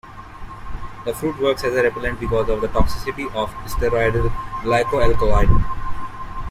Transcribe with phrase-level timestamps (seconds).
[1.05, 4.31] The fruit works as a repellent because of the toxicity of steroidal
[4.63, 5.63] glycoalkaloid.